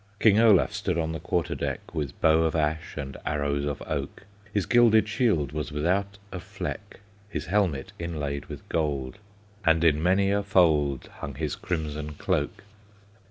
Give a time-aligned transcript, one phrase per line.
[0.19, 4.25] King Olaf stood on the quarter deck, With bow of ash and arrows of oak,
[4.51, 9.19] His gilded shield was without a fleck, His helmet inlaid with gold,
[9.63, 12.63] And in many a fold Hung his crimson cloak.